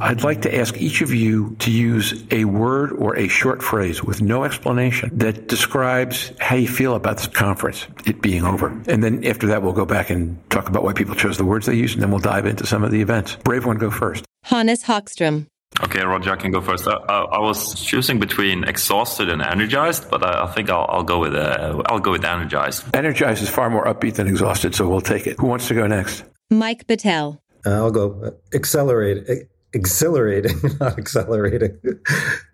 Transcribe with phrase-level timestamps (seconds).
[0.00, 4.02] I'd like to ask each of you to use a word or a short phrase
[4.02, 8.68] with no explanation that describes how you feel about this conference, it being over.
[8.88, 11.66] And then after that, we'll go back and talk about why people chose the words
[11.66, 13.36] they used, and then we'll dive into some of the events.
[13.44, 14.24] Brave one, go first.
[14.44, 15.46] Hannes Hagstrom.
[15.82, 16.86] Okay, Roger, I can go first.
[16.86, 21.02] I, I, I was choosing between exhausted and energized, but I, I think I'll, I'll,
[21.02, 22.84] go with uh, I'll go with energized.
[22.94, 25.36] Energized is far more upbeat than exhausted, so we'll take it.
[25.40, 26.24] Who wants to go next?
[26.50, 27.42] Mike Betel.
[27.66, 28.20] Uh, I'll go.
[28.22, 31.78] Uh, accelerate exhilarating, not accelerating.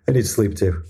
[0.07, 0.83] I need sleep too.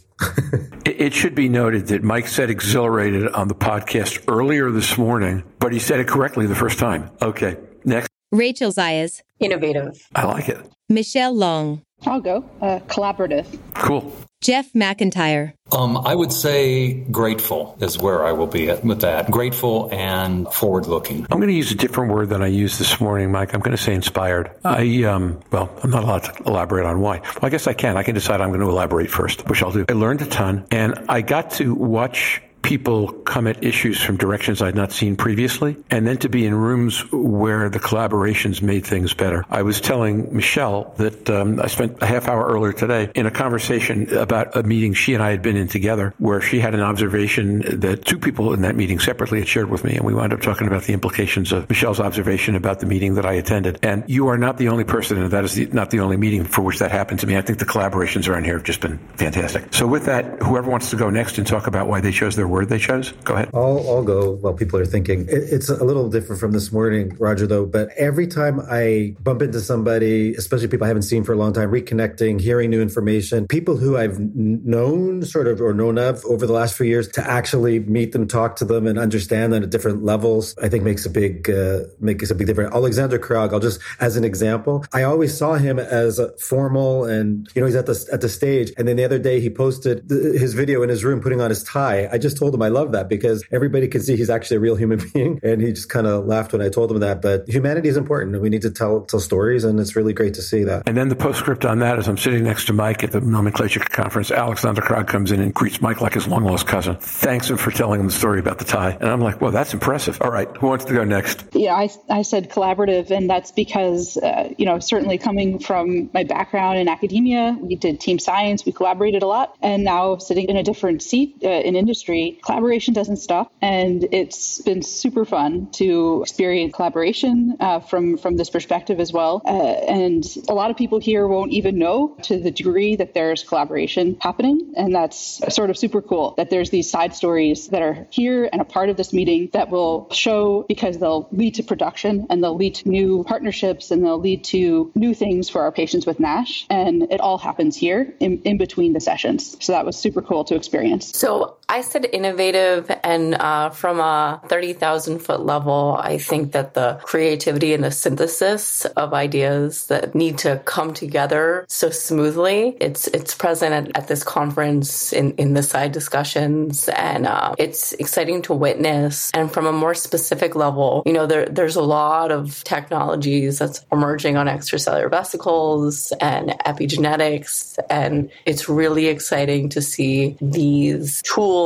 [0.86, 5.74] it should be noted that Mike said exhilarated on the podcast earlier this morning, but
[5.74, 7.10] he said it correctly the first time.
[7.22, 8.10] Okay, next.
[8.32, 9.22] Rachel Zayas.
[9.40, 10.08] Innovative.
[10.16, 10.58] I like it.
[10.90, 11.82] Michelle Long.
[12.06, 12.46] I'll go.
[12.62, 13.60] Uh, collaborative.
[13.74, 14.14] Cool.
[14.42, 15.54] Jeff McIntyre.
[15.72, 19.30] Um, I would say grateful is where I will be at with that.
[19.30, 21.28] Grateful and forward looking.
[21.30, 23.54] I'm going to use a different word than I used this morning, Mike.
[23.54, 24.50] I'm going to say inspired.
[24.66, 27.20] I, um, well, I'm not allowed to elaborate on why.
[27.20, 27.98] Well, I guess I can.
[27.98, 29.86] I can decide I'm going to elaborate first, which I'll do.
[29.88, 34.62] I learned a ton and I got to watch people come at issues from directions
[34.62, 39.14] I'd not seen previously, and then to be in rooms where the collaborations made things
[39.14, 39.44] better.
[39.50, 43.32] I was telling Michelle that um, I spent a half hour earlier today in a
[43.32, 46.80] conversation about a meeting she and I had been in together, where she had an
[46.80, 50.32] observation that two people in that meeting separately had shared with me, and we wound
[50.32, 53.80] up talking about the implications of Michelle's observation about the meeting that I attended.
[53.84, 56.46] And you are not the only person, and that is the, not the only meeting
[56.46, 57.36] for which that happened to me.
[57.36, 59.74] I think the collaborations around here have just been fantastic.
[59.74, 62.48] So with that, whoever wants to go next and talk about why they chose their
[62.48, 63.12] word they chose?
[63.24, 63.50] Go ahead.
[63.54, 65.22] I'll, I'll go while people are thinking.
[65.22, 67.66] It, it's a little different from this morning, Roger, though.
[67.66, 71.54] But every time I bump into somebody, especially people I haven't seen for a long
[71.54, 76.46] time, reconnecting, hearing new information, people who I've known sort of or known of over
[76.46, 79.70] the last few years, to actually meet them, talk to them, and understand them at
[79.70, 82.74] different levels, I think makes a big uh, makes a big difference.
[82.74, 87.62] Alexander Krag, I'll just as an example, I always saw him as formal and you
[87.62, 90.54] know he's at the at the stage, and then the other day he posted his
[90.54, 92.10] video in his room putting on his tie.
[92.12, 94.76] I just told him I love that because everybody can see he's actually a real
[94.76, 95.40] human being.
[95.44, 97.22] And he just kind of laughed when I told him that.
[97.22, 99.64] But humanity is important and we need to tell, tell stories.
[99.64, 100.88] And it's really great to see that.
[100.88, 103.80] And then the postscript on that is I'm sitting next to Mike at the nomenclature
[103.80, 104.32] conference.
[104.32, 106.96] Alexander Krag comes in and greets Mike like his long lost cousin.
[106.96, 108.98] Thanks him for telling him the story about the tie.
[109.00, 110.22] And I'm like, well, that's impressive.
[110.22, 110.48] All right.
[110.58, 111.46] Who wants to go next?
[111.54, 113.12] Yeah, I, I said collaborative.
[113.12, 118.00] And that's because, uh, you know, certainly coming from my background in academia, we did
[118.00, 119.56] team science, we collaborated a lot.
[119.62, 124.08] And now sitting in a different seat uh, in industry, say collaboration doesn't stop, and
[124.12, 129.42] it's been super fun to experience collaboration uh, from from this perspective as well.
[129.46, 133.44] Uh, and a lot of people here won't even know to the degree that there's
[133.44, 138.08] collaboration happening, and that's sort of super cool that there's these side stories that are
[138.10, 142.28] here and a part of this meeting that will show because they'll lead to production
[142.30, 146.06] and they'll lead to new partnerships and they'll lead to new things for our patients
[146.06, 149.58] with NASH, and it all happens here in, in between the sessions.
[149.64, 151.18] So that was super cool to experience.
[151.18, 157.00] So I said innovative, and uh, from a 30,000 foot level, I think that the
[157.02, 163.34] creativity and the synthesis of ideas that need to come together so smoothly, it's it's
[163.34, 168.54] present at, at this conference in, in the side discussions, and uh, it's exciting to
[168.54, 169.32] witness.
[169.34, 173.86] And from a more specific level, you know, there, there's a lot of technologies that's
[173.94, 181.61] emerging on extracellular vesicles and epigenetics, and it's really exciting to see these tools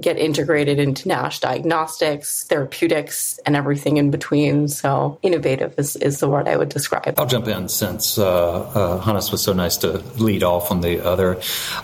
[0.00, 4.68] get integrated into NASH diagnostics, therapeutics, and everything in between.
[4.68, 7.18] So innovative is, is the word I would describe.
[7.18, 11.04] I'll jump in since uh, uh, Hannes was so nice to lead off on the
[11.04, 11.40] other.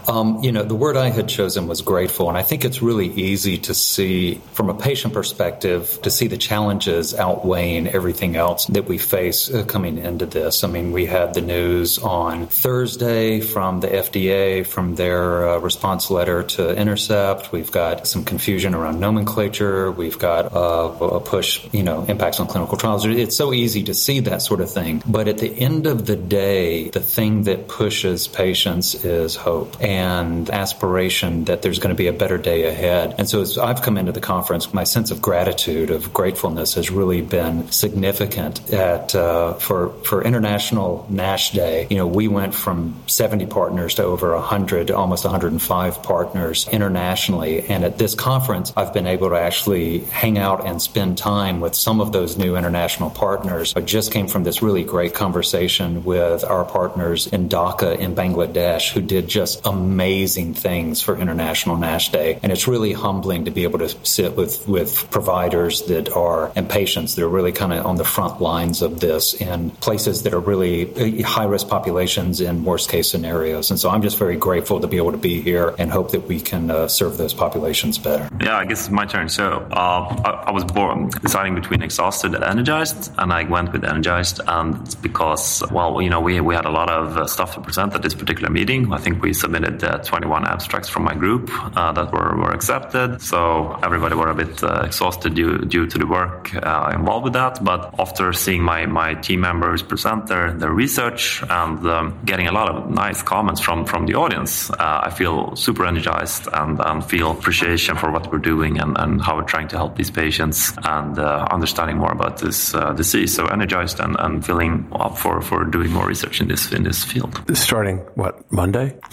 [0.09, 3.09] Um, you know, the word I had chosen was grateful, and I think it's really
[3.09, 8.87] easy to see from a patient perspective to see the challenges outweighing everything else that
[8.87, 10.65] we face uh, coming into this.
[10.65, 16.11] I mean, we had the news on Thursday from the FDA from their uh, response
[16.11, 17.53] letter to Intercept.
[17.56, 19.91] We've got some confusion around nomenclature.
[19.91, 23.06] We've got uh, a push, you know, impacts on clinical trials.
[23.06, 25.03] It's so easy to see that sort of thing.
[25.06, 30.50] But at the end of the day, the thing that pushes patients is hope and
[30.50, 33.14] aspiration that there's going to be a better day ahead.
[33.17, 36.91] And so as I've come into the conference, my sense of gratitude, of gratefulness has
[36.91, 41.87] really been significant at, uh, for, for International NASH Day.
[41.88, 47.45] You know, we went from 70 partners to over 100, almost 105 partners internationally.
[47.46, 51.75] And at this conference, I've been able to actually hang out and spend time with
[51.75, 53.72] some of those new international partners.
[53.76, 58.93] I just came from this really great conversation with our partners in Dhaka in Bangladesh
[58.93, 62.38] who did just amazing things for International NASH Day.
[62.43, 66.69] And it's really humbling to be able to sit with, with providers that are and
[66.69, 70.34] patients that are really kind of on the front lines of this in places that
[70.34, 73.70] are really uh, high risk populations in worst case scenarios.
[73.70, 76.26] And so I'm just very grateful to be able to be here and hope that
[76.26, 78.28] we can uh, serve those populations better.
[78.40, 79.28] Yeah, I guess it's my turn.
[79.28, 83.84] So uh, I, I, was born deciding between exhausted and energized, and I went with
[83.84, 84.40] energized.
[84.46, 87.61] And it's because, well, you know, we, we had a lot of uh, stuff to
[87.61, 88.93] present at this particular meeting.
[88.93, 93.20] I think we submitted uh, 21 abstracts from my group uh, that were, were accepted.
[93.20, 97.62] So everybody were a bit uh, exhausted due, due to the work involved with that.
[97.64, 102.52] But after seeing my, my team members present their, their research and um, getting a
[102.52, 107.16] lot of nice comments from, from the audience, I feel super energized and, and feel
[107.21, 111.19] appreciation for what we're doing and, and how we're trying to help these patients and
[111.19, 113.35] uh, understanding more about this uh, disease.
[113.35, 117.05] So energized and, and feeling up for, for doing more research in this in this
[117.05, 117.41] field.
[117.57, 118.99] Starting what Monday?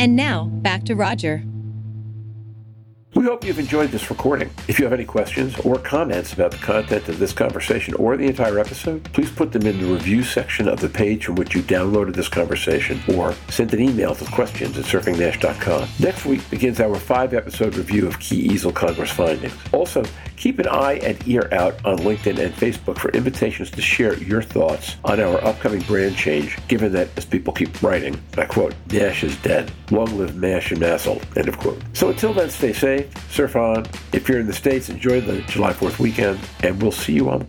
[0.00, 1.42] And now, back to Roger.
[3.18, 4.48] We hope you've enjoyed this recording.
[4.68, 8.28] If you have any questions or comments about the content of this conversation or the
[8.28, 11.62] entire episode, please put them in the review section of the page from which you
[11.62, 15.88] downloaded this conversation or send an email to questions at surfingnash.com.
[15.98, 19.52] Next week begins our five episode review of key EASL Congress findings.
[19.72, 20.04] Also,
[20.38, 24.40] keep an eye and ear out on LinkedIn and Facebook for invitations to share your
[24.42, 29.24] thoughts on our upcoming brand change, given that, as people keep writing, I quote, Nash
[29.24, 29.70] is dead.
[29.90, 31.82] Long live Mash and MASLD, end of quote.
[31.92, 33.86] So until then, stay safe surf on.
[34.12, 37.40] If you're in the States, enjoy the July 4th weekend, and we'll see you on
[37.40, 37.44] the